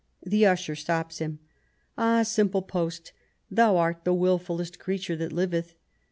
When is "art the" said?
3.77-4.15